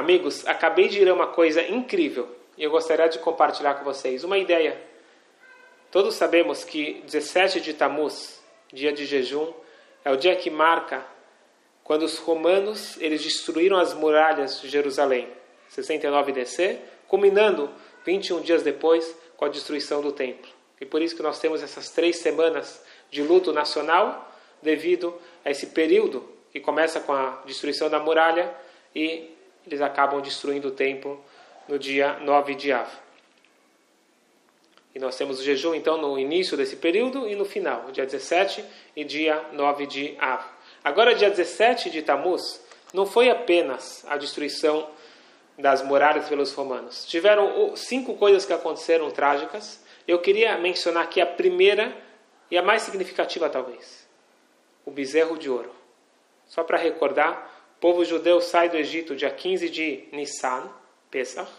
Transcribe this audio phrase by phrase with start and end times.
[0.00, 2.26] Amigos, acabei de ler uma coisa incrível
[2.56, 4.80] e eu gostaria de compartilhar com vocês uma ideia.
[5.90, 8.42] Todos sabemos que 17 de Tammuz,
[8.72, 9.52] dia de jejum,
[10.02, 11.04] é o dia que marca
[11.84, 15.28] quando os romanos eles destruíram as muralhas de Jerusalém,
[15.68, 17.70] 69 DC, culminando
[18.06, 20.50] 21 dias depois com a destruição do templo.
[20.80, 25.14] E por isso que nós temos essas três semanas de luto nacional devido
[25.44, 28.50] a esse período que começa com a destruição da muralha
[28.96, 31.22] e eles acabam destruindo o templo
[31.68, 32.88] no dia 9 de Av.
[34.94, 38.64] E nós temos o jejum então no início desse período e no final, dia 17
[38.96, 40.44] e dia 9 de Av.
[40.82, 42.60] Agora, dia 17 de Tammuz,
[42.92, 44.88] não foi apenas a destruição
[45.56, 47.04] das muralhas pelos romanos.
[47.06, 49.84] Tiveram cinco coisas que aconteceram trágicas.
[50.08, 51.94] Eu queria mencionar aqui a primeira
[52.50, 54.08] e a mais significativa, talvez:
[54.84, 55.70] o bezerro de ouro.
[56.48, 60.70] Só para recordar, o povo judeu sai do Egito dia 15 de Nissan,
[61.10, 61.50] Pesach.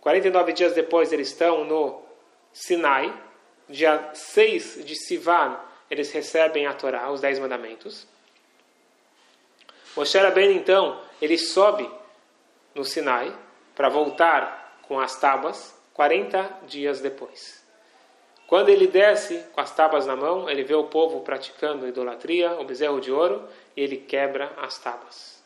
[0.00, 2.02] 49 dias depois eles estão no
[2.52, 3.16] Sinai.
[3.68, 5.56] Dia 6 de Sivan
[5.88, 8.08] eles recebem a Torá, os Dez Mandamentos.
[9.96, 11.88] Moshe Rabbeinu, então, ele sobe
[12.74, 13.32] no Sinai
[13.76, 17.64] para voltar com as tábuas 40 dias depois.
[18.48, 22.64] Quando ele desce com as tábuas na mão, ele vê o povo praticando idolatria, o
[22.64, 25.41] bezerro de ouro, e ele quebra as tábuas.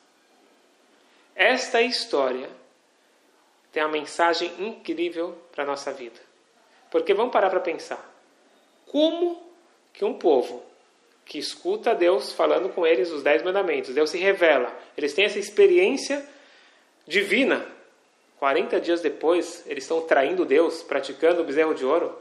[1.36, 2.48] Esta história
[3.70, 6.18] tem uma mensagem incrível para a nossa vida.
[6.90, 8.02] Porque vamos parar para pensar.
[8.86, 9.46] Como
[9.92, 10.64] que um povo
[11.26, 15.38] que escuta Deus falando com eles os dez mandamentos, Deus se revela, eles têm essa
[15.38, 16.26] experiência
[17.06, 17.66] divina.
[18.38, 22.16] 40 dias depois, eles estão traindo Deus, praticando o bezerro de ouro.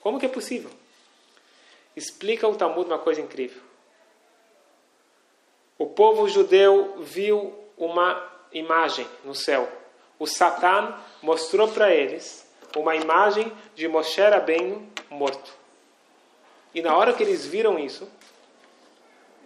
[0.00, 0.70] Como que é possível?
[1.96, 3.62] Explica o Talmud uma coisa incrível.
[5.78, 9.68] O povo judeu viu uma imagem no céu.
[10.18, 15.52] O Satan mostrou para eles uma imagem de Moshe Rabbeinu morto.
[16.74, 18.08] E na hora que eles viram isso,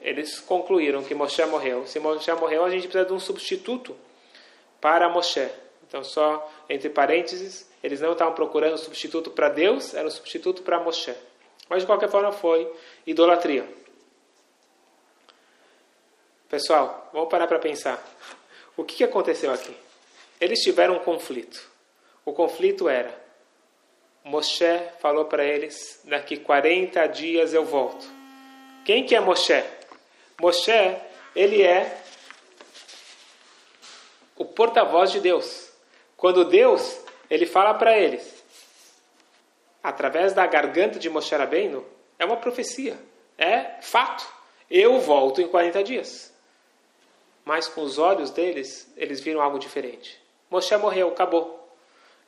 [0.01, 1.87] eles concluíram que Moshe morreu.
[1.87, 3.97] Se Moshe morreu, a gente precisa de um substituto
[4.81, 5.49] para Moshe.
[5.89, 10.63] Então, só entre parênteses, eles não estavam procurando um substituto para Deus, era um substituto
[10.63, 11.15] para Moshe.
[11.69, 12.71] Mas de qualquer forma foi
[13.07, 13.67] idolatria.
[16.49, 18.01] Pessoal, vamos parar para pensar.
[18.77, 19.77] O que aconteceu aqui?
[20.41, 21.69] Eles tiveram um conflito.
[22.25, 23.13] O conflito era:
[24.23, 28.07] Moshe falou para eles: daqui 40 dias eu volto.
[28.85, 29.65] Quem que é Moshe?
[30.41, 30.97] Moshe,
[31.35, 32.01] ele é
[34.37, 35.73] o porta-voz de Deus.
[36.17, 38.45] Quando Deus, ele fala para eles,
[39.83, 41.85] através da garganta de Moshe Rabbeinu,
[42.21, 42.97] é uma profecia,
[43.37, 44.25] é fato.
[44.71, 46.36] Eu volto em 40 dias
[47.47, 50.21] mas com os olhos deles, eles viram algo diferente.
[50.51, 51.73] Moshe morreu, acabou.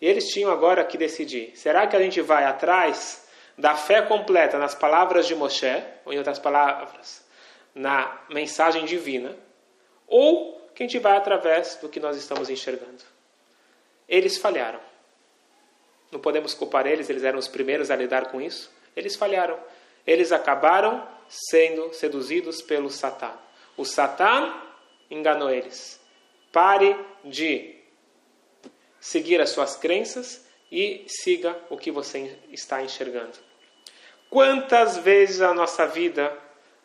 [0.00, 3.26] E eles tinham agora que decidir: será que a gente vai atrás
[3.58, 7.26] da fé completa nas palavras de Moshe, ou em outras palavras,
[7.74, 9.36] na mensagem divina,
[10.06, 13.02] ou que a gente vai através do que nós estamos enxergando?
[14.08, 14.78] Eles falharam.
[16.12, 18.70] Não podemos culpar eles, eles eram os primeiros a lidar com isso.
[18.94, 19.58] Eles falharam.
[20.06, 23.32] Eles acabaram sendo seduzidos pelo Satã.
[23.76, 24.67] O Satã
[25.10, 26.00] enganou eles.
[26.52, 27.74] Pare de
[29.00, 33.38] seguir as suas crenças e siga o que você está enxergando.
[34.28, 36.36] Quantas vezes na nossa vida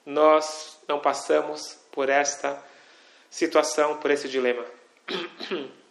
[0.06, 2.64] nós não passamos por esta
[3.30, 4.66] situação, por esse dilema?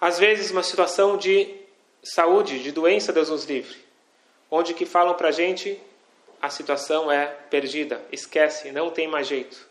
[0.00, 1.54] Às vezes, uma situação de
[2.02, 3.76] saúde, de doença, Deus nos livre,
[4.50, 5.78] onde que falam para gente
[6.40, 9.68] a situação é perdida, esquece, não tem mais jeito.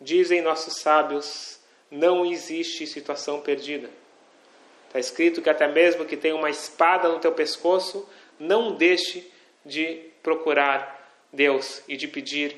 [0.00, 1.58] Dizem nossos sábios,
[1.90, 3.88] não existe situação perdida.
[4.86, 9.30] Está escrito que até mesmo que tenha uma espada no teu pescoço, não deixe
[9.64, 12.56] de procurar Deus e de pedir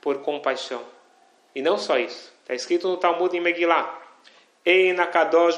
[0.00, 0.84] por compaixão.
[1.54, 2.32] E não só isso.
[2.42, 4.00] Está escrito no Talmud em Megillah.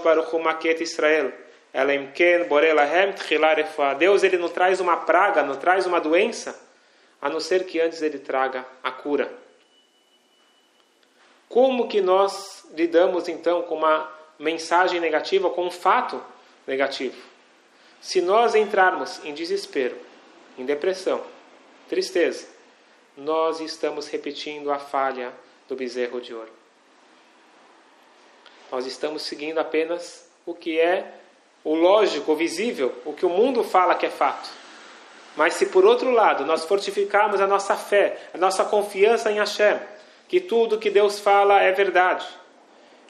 [0.03, 1.33] Baruch Israel.
[3.99, 6.59] Deus ele não traz uma praga, não traz uma doença,
[7.21, 9.44] a não ser que antes ele traga a cura.
[11.49, 16.23] Como que nós lidamos então com uma mensagem negativa, com um fato
[16.67, 17.17] negativo?
[18.01, 19.97] Se nós entrarmos em desespero,
[20.59, 21.23] em depressão,
[21.89, 22.47] tristeza,
[23.17, 25.33] nós estamos repetindo a falha
[25.69, 26.53] do bezerro de ouro.
[28.71, 31.15] Nós estamos seguindo apenas o que é
[31.63, 34.51] o lógico, o visível, o que o mundo fala que é fato.
[35.37, 39.81] Mas se por outro lado nós fortificarmos a nossa fé, a nossa confiança em Hashem,
[40.29, 42.27] que tudo que Deus fala é verdade.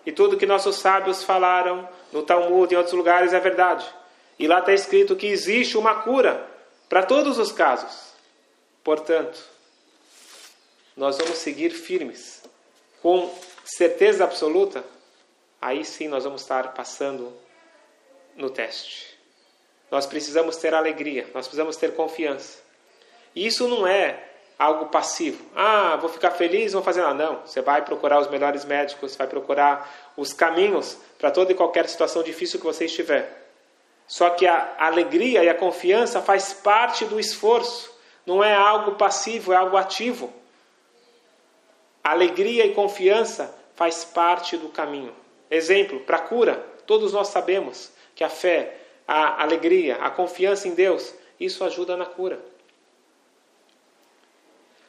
[0.06, 3.86] e tudo que nossos sábios falaram no Talmud e em outros lugares é verdade.
[4.38, 6.46] E lá está escrito que existe uma cura
[6.88, 8.12] para todos os casos.
[8.82, 9.42] Portanto,
[10.96, 12.42] nós vamos seguir firmes,
[13.00, 13.32] com
[13.64, 14.84] certeza absoluta,
[15.60, 17.32] aí sim nós vamos estar passando
[18.36, 19.18] no teste.
[19.90, 22.58] Nós precisamos ter alegria, nós precisamos ter confiança.
[23.34, 25.44] E isso não é algo passivo.
[25.54, 27.14] Ah, vou ficar feliz, vou fazer nada.
[27.14, 31.88] Não, você vai procurar os melhores médicos, vai procurar os caminhos para toda e qualquer
[31.88, 33.42] situação difícil que você estiver.
[34.06, 37.92] Só que a alegria e a confiança faz parte do esforço,
[38.26, 40.32] não é algo passivo, é algo ativo.
[42.02, 45.14] Alegria e confiança faz parte do caminho.
[45.50, 48.76] Exemplo, para cura, todos nós sabemos que a fé,
[49.08, 52.53] a alegria, a confiança em Deus, isso ajuda na cura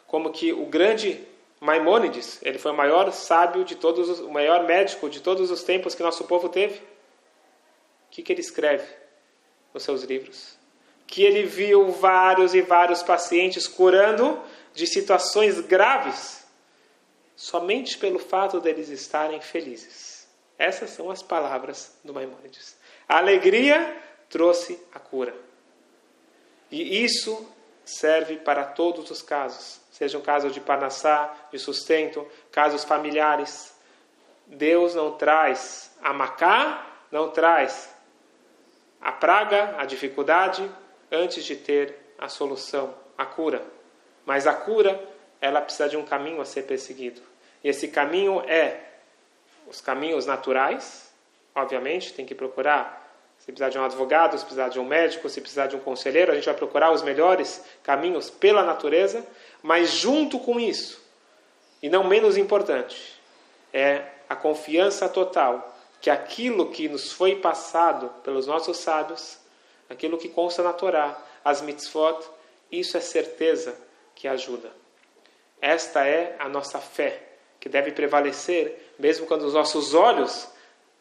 [0.08, 1.26] como que o grande
[1.60, 5.64] Maimônides, ele foi o maior sábio de todos, os, o maior médico de todos os
[5.64, 6.76] tempos que nosso povo teve.
[6.76, 8.88] O que, que ele escreve
[9.74, 10.58] nos seus livros?
[11.08, 14.40] Que ele viu vários e vários pacientes curando
[14.74, 16.46] de situações graves
[17.36, 20.28] somente pelo fato deles estarem felizes.
[20.58, 22.78] Essas são as palavras do Maimônides.
[23.08, 25.36] A alegria trouxe a cura.
[26.72, 27.50] E isso
[27.84, 33.74] serve para todos os casos sejam casos de panassá, de sustento, casos familiares.
[34.46, 37.96] Deus não traz a macá, não traz
[39.00, 40.70] a praga, a dificuldade,
[41.10, 43.66] antes de ter a solução, a cura.
[44.26, 45.02] Mas a cura,
[45.40, 47.22] ela precisa de um caminho a ser perseguido.
[47.64, 48.82] E esse caminho é
[49.66, 51.10] os caminhos naturais,
[51.56, 53.06] obviamente, tem que procurar
[53.40, 56.32] se precisar de um advogado, se precisar de um médico, se precisar de um conselheiro,
[56.32, 59.26] a gente vai procurar os melhores caminhos pela natureza,
[59.66, 61.02] mas junto com isso,
[61.82, 63.20] e não menos importante,
[63.74, 69.40] é a confiança total que aquilo que nos foi passado pelos nossos sábios,
[69.90, 72.20] aquilo que consta na Torá, as mitzvot,
[72.72, 73.76] isso é certeza
[74.14, 74.72] que ajuda.
[75.60, 77.24] Esta é a nossa fé,
[77.60, 80.48] que deve prevalecer mesmo quando os nossos olhos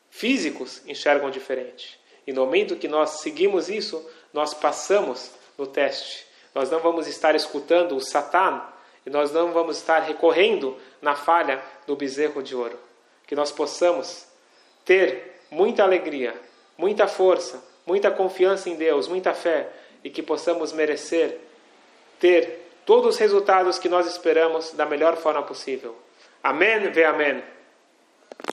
[0.09, 2.01] físicos enxergam diferente.
[2.27, 6.33] E no momento que nós seguimos isso, nós passamos no teste.
[6.55, 8.63] Nós não vamos estar escutando o Satan
[9.05, 12.79] e nós não vamos estar recorrendo na falha do bezerro de ouro.
[13.27, 14.27] Que nós possamos
[14.85, 16.35] ter muita alegria,
[16.77, 19.69] muita força, muita confiança em Deus, muita fé
[20.03, 21.41] e que possamos merecer
[22.21, 25.97] ter todos os resultados que nós esperamos da melhor forma possível.
[26.43, 27.43] Amém, ve amém.